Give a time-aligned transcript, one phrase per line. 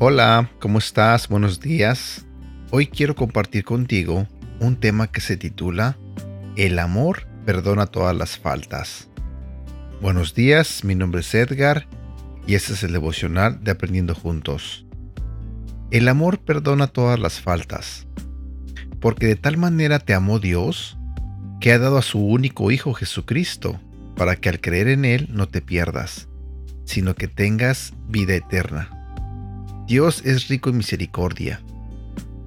[0.00, 1.26] Hola, ¿cómo estás?
[1.26, 2.24] Buenos días.
[2.70, 4.28] Hoy quiero compartir contigo
[4.60, 5.98] un tema que se titula
[6.54, 9.08] El amor perdona todas las faltas.
[10.00, 11.88] Buenos días, mi nombre es Edgar
[12.46, 14.86] y este es el devocional de Aprendiendo Juntos.
[15.90, 18.06] El amor perdona todas las faltas,
[19.00, 20.96] porque de tal manera te amó Dios
[21.60, 23.80] que ha dado a su único Hijo Jesucristo,
[24.14, 26.28] para que al creer en Él no te pierdas,
[26.84, 28.97] sino que tengas vida eterna.
[29.88, 31.62] Dios es rico en misericordia.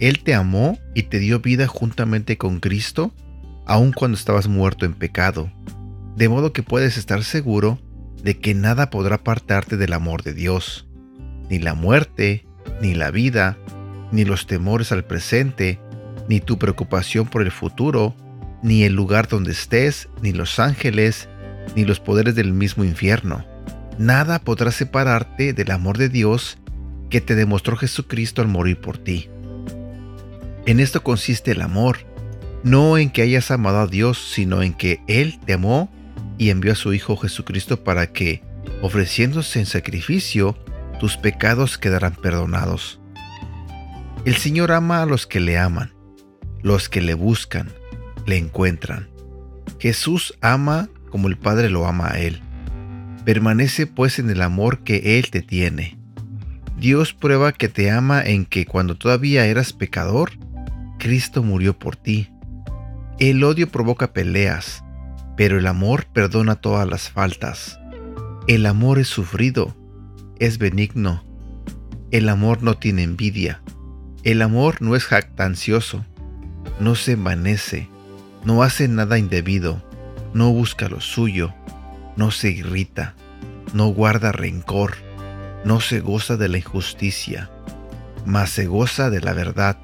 [0.00, 3.14] Él te amó y te dio vida juntamente con Cristo,
[3.64, 5.48] aun cuando estabas muerto en pecado,
[6.16, 7.78] de modo que puedes estar seguro
[8.24, 10.88] de que nada podrá apartarte del amor de Dios,
[11.48, 12.44] ni la muerte,
[12.82, 13.56] ni la vida,
[14.10, 15.78] ni los temores al presente,
[16.28, 18.16] ni tu preocupación por el futuro,
[18.64, 21.28] ni el lugar donde estés, ni los ángeles,
[21.76, 23.44] ni los poderes del mismo infierno.
[23.96, 26.58] Nada podrá separarte del amor de Dios
[27.10, 29.28] que te demostró Jesucristo al morir por ti.
[30.66, 31.98] En esto consiste el amor,
[32.62, 35.90] no en que hayas amado a Dios, sino en que Él te amó
[36.36, 38.42] y envió a su Hijo Jesucristo para que,
[38.82, 40.56] ofreciéndose en sacrificio,
[41.00, 43.00] tus pecados quedarán perdonados.
[44.24, 45.92] El Señor ama a los que le aman,
[46.62, 47.70] los que le buscan,
[48.26, 49.08] le encuentran.
[49.78, 52.40] Jesús ama como el Padre lo ama a Él.
[53.24, 55.97] Permanece pues en el amor que Él te tiene.
[56.78, 60.30] Dios prueba que te ama en que cuando todavía eras pecador,
[61.00, 62.30] Cristo murió por ti.
[63.18, 64.84] El odio provoca peleas,
[65.36, 67.80] pero el amor perdona todas las faltas.
[68.46, 69.76] El amor es sufrido,
[70.38, 71.24] es benigno.
[72.12, 73.60] El amor no tiene envidia.
[74.22, 76.06] El amor no es jactancioso,
[76.78, 77.88] no se envanece,
[78.44, 79.82] no hace nada indebido,
[80.32, 81.52] no busca lo suyo,
[82.16, 83.16] no se irrita,
[83.72, 85.07] no guarda rencor
[85.68, 87.50] no se goza de la injusticia,
[88.24, 89.76] mas se goza de la verdad.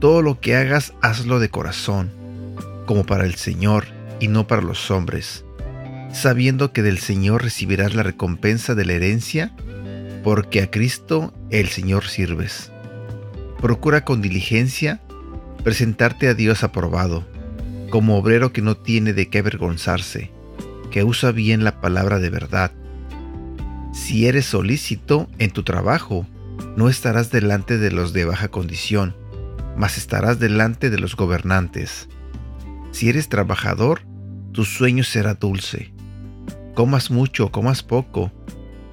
[0.00, 2.10] Todo lo que hagas, hazlo de corazón,
[2.84, 3.86] como para el Señor
[4.20, 5.46] y no para los hombres,
[6.12, 9.50] sabiendo que del Señor recibirás la recompensa de la herencia,
[10.22, 12.70] porque a Cristo el Señor sirves.
[13.62, 15.00] Procura con diligencia
[15.64, 17.26] presentarte a Dios aprobado,
[17.88, 20.30] como obrero que no tiene de qué avergonzarse,
[20.90, 22.72] que usa bien la palabra de verdad
[23.92, 26.26] si eres solícito en tu trabajo,
[26.76, 29.16] no estarás delante de los de baja condición,
[29.76, 32.08] mas estarás delante de los gobernantes.
[32.92, 34.02] Si eres trabajador,
[34.52, 35.92] tu sueño será dulce.
[36.74, 38.32] Comas mucho comas poco,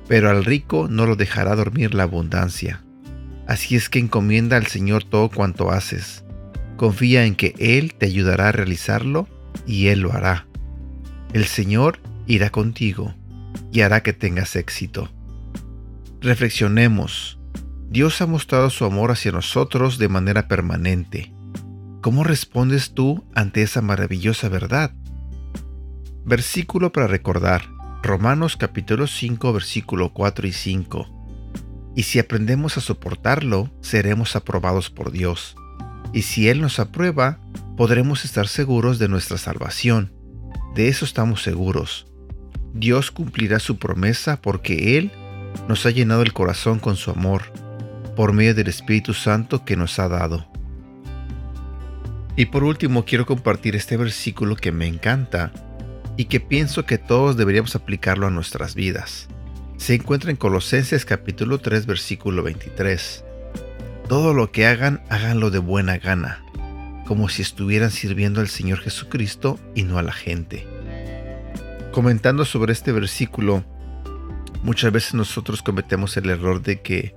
[0.07, 2.83] pero al rico no lo dejará dormir la abundancia.
[3.47, 6.23] Así es que encomienda al Señor todo cuanto haces.
[6.75, 9.27] Confía en que Él te ayudará a realizarlo
[9.65, 10.47] y Él lo hará.
[11.33, 13.13] El Señor irá contigo
[13.71, 15.09] y hará que tengas éxito.
[16.21, 17.39] Reflexionemos.
[17.89, 21.33] Dios ha mostrado su amor hacia nosotros de manera permanente.
[22.01, 24.93] ¿Cómo respondes tú ante esa maravillosa verdad?
[26.25, 27.63] Versículo para recordar.
[28.03, 31.93] Romanos capítulo 5 versículo 4 y 5.
[31.95, 35.55] Y si aprendemos a soportarlo, seremos aprobados por Dios.
[36.13, 37.39] Y si Él nos aprueba,
[37.75, 40.13] podremos estar seguros de nuestra salvación.
[40.75, 42.07] De eso estamos seguros.
[42.79, 45.11] Dios cumplirá su promesa porque Él
[45.67, 47.51] nos ha llenado el corazón con su amor,
[48.15, 50.47] por medio del Espíritu Santo que nos ha dado.
[52.35, 55.51] Y por último quiero compartir este versículo que me encanta
[56.17, 59.27] y que pienso que todos deberíamos aplicarlo a nuestras vidas.
[59.77, 63.23] Se encuentra en Colosenses capítulo 3 versículo 23.
[64.07, 66.43] Todo lo que hagan, háganlo de buena gana,
[67.07, 70.76] como si estuvieran sirviendo al Señor Jesucristo y no a la gente
[71.91, 73.63] comentando sobre este versículo,
[74.63, 77.15] muchas veces nosotros cometemos el error de que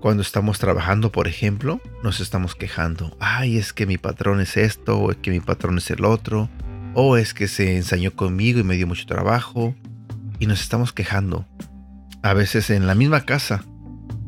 [0.00, 3.16] cuando estamos trabajando, por ejemplo, nos estamos quejando.
[3.20, 6.50] Ay, es que mi patrón es esto, o es que mi patrón es el otro,
[6.94, 9.76] o es que se ensañó conmigo y me dio mucho trabajo.
[10.40, 11.46] Y nos estamos quejando.
[12.22, 13.64] A veces en la misma casa,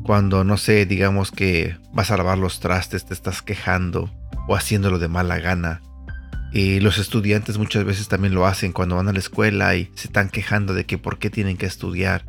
[0.03, 4.09] cuando no sé, digamos que vas a lavar los trastes, te estás quejando
[4.47, 5.81] o haciéndolo de mala gana
[6.55, 10.07] y los estudiantes muchas veces también lo hacen cuando van a la escuela y se
[10.07, 12.23] están quejando de que por qué tienen que estudiar.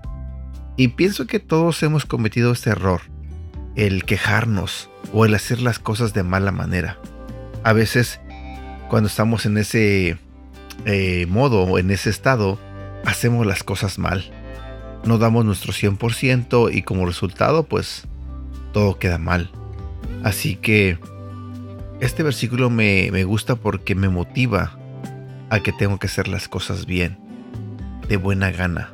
[0.76, 3.02] Y pienso que todos hemos cometido este error,
[3.76, 6.98] el quejarnos o el hacer las cosas de mala manera.
[7.62, 8.18] A veces
[8.88, 10.18] cuando estamos en ese
[10.86, 12.58] eh, modo o en ese estado,
[13.04, 14.24] hacemos las cosas mal.
[15.04, 18.08] No damos nuestro 100% y como resultado pues
[18.72, 19.52] todo queda mal.
[20.24, 20.98] Así que
[22.00, 24.78] este versículo me, gusta porque me motiva
[25.50, 27.18] a que tengo que hacer las cosas bien,
[28.08, 28.90] de buena gana.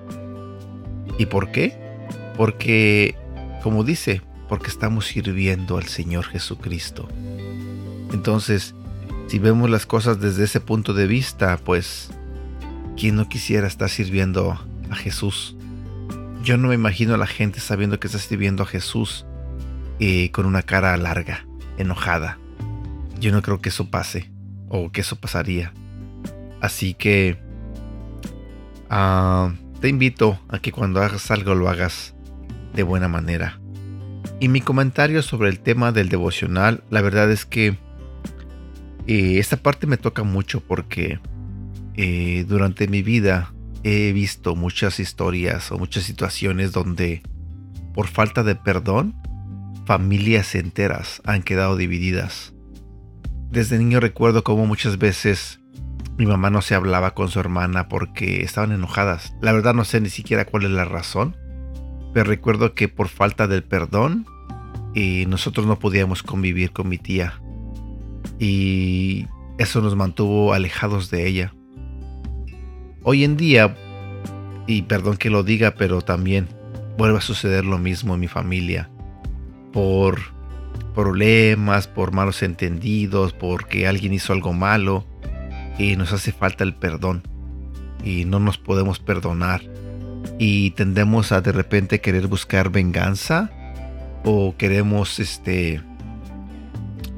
[1.19, 1.77] ¿Y por qué?
[2.37, 3.17] Porque
[3.63, 7.09] como dice, porque estamos sirviendo al Señor Jesucristo.
[8.13, 8.75] Entonces,
[9.29, 12.11] si vemos las cosas desde ese punto de vista, pues,
[12.97, 14.61] ¿quién no quisiera estar sirviendo
[14.91, 15.57] a Jesús?
[16.45, 19.25] Yo no me imagino a la gente sabiendo que está sirviendo a Jesús
[20.01, 21.47] eh, con una cara larga,
[21.79, 22.39] enojada.
[23.23, 24.33] Yo no creo que eso pase
[24.69, 25.73] o que eso pasaría.
[26.61, 27.39] Así que
[28.91, 32.17] ah, te invito a que cuando hagas algo lo hagas
[32.75, 33.61] de buena manera.
[34.41, 37.79] Y mi comentario sobre el tema del devocional, la verdad es que
[39.07, 41.21] eh, esta parte me toca mucho porque
[41.95, 43.55] eh, durante mi vida
[43.85, 47.23] he visto muchas historias o muchas situaciones donde
[47.95, 49.15] por falta de perdón
[49.87, 52.53] familias enteras han quedado divididas.
[53.53, 55.61] Desde niño recuerdo cómo muchas veces
[56.17, 59.35] mi mamá no se hablaba con su hermana porque estaban enojadas.
[59.43, 61.37] La verdad no sé ni siquiera cuál es la razón,
[62.15, 64.25] pero recuerdo que por falta del perdón
[64.95, 67.43] y nosotros no podíamos convivir con mi tía.
[68.39, 69.27] Y
[69.59, 71.55] eso nos mantuvo alejados de ella.
[73.03, 73.77] Hoy en día,
[74.67, 76.49] y perdón que lo diga, pero también
[76.97, 78.89] vuelve a suceder lo mismo en mi familia.
[79.75, 80.21] Por
[80.95, 85.05] problemas, por malos entendidos, porque alguien hizo algo malo
[85.79, 87.23] y nos hace falta el perdón
[88.05, 89.63] y no nos podemos perdonar
[90.39, 93.51] y tendemos a de repente querer buscar venganza
[94.25, 95.83] o queremos este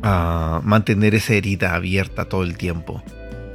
[0.02, 3.02] mantener esa herida abierta todo el tiempo.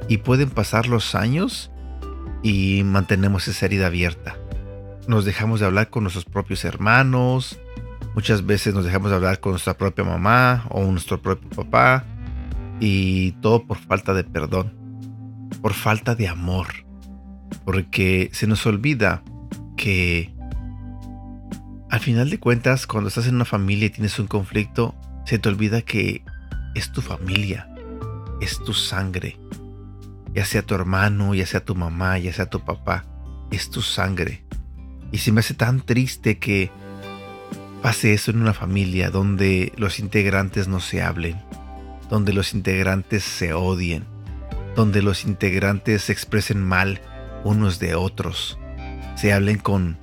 [0.07, 1.69] Y pueden pasar los años
[2.41, 4.35] y mantenemos esa herida abierta.
[5.07, 7.59] Nos dejamos de hablar con nuestros propios hermanos
[8.15, 12.05] muchas veces nos dejamos de hablar con nuestra propia mamá o nuestro propio papá
[12.79, 14.73] y todo por falta de perdón
[15.61, 16.67] por falta de amor
[17.65, 19.23] porque se nos olvida
[19.75, 20.33] que
[21.89, 24.95] al final de cuentas, cuando estás en una familia y tienes un conflicto,
[25.25, 26.23] se te olvida que
[26.75, 27.67] es tu familia,
[28.41, 29.39] es tu sangre.
[30.33, 33.05] Ya sea tu hermano, ya sea tu mamá, ya sea tu papá,
[33.49, 34.45] es tu sangre.
[35.11, 36.69] Y se me hace tan triste que
[37.81, 41.41] pase eso en una familia donde los integrantes no se hablen,
[42.09, 44.05] donde los integrantes se odien,
[44.75, 47.01] donde los integrantes se expresen mal
[47.43, 48.59] unos de otros
[49.19, 49.97] se hablen con,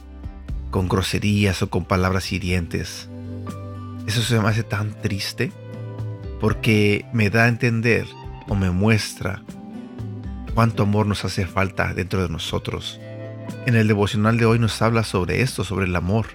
[0.71, 3.09] con groserías o con palabras hirientes.
[4.07, 5.53] Eso se me hace tan triste
[6.39, 8.07] porque me da a entender
[8.47, 9.43] o me muestra
[10.55, 13.01] cuánto amor nos hace falta dentro de nosotros.
[13.65, 16.27] En el devocional de hoy nos habla sobre esto, sobre el amor,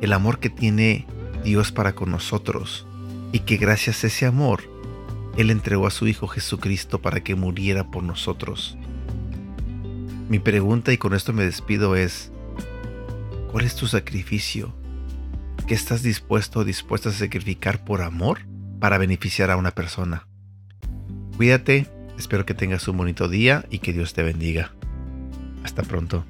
[0.00, 1.06] el amor que tiene
[1.44, 2.86] Dios para con nosotros
[3.32, 4.62] y que gracias a ese amor
[5.36, 8.76] Él entregó a su Hijo Jesucristo para que muriera por nosotros.
[10.28, 12.32] Mi pregunta, y con esto me despido, es,
[13.52, 14.74] ¿cuál es tu sacrificio?
[15.68, 18.40] ¿Qué estás dispuesto o dispuesta a sacrificar por amor
[18.80, 20.26] para beneficiar a una persona?
[21.36, 21.88] Cuídate,
[22.18, 24.72] espero que tengas un bonito día y que Dios te bendiga.
[25.62, 26.24] Hasta pronto.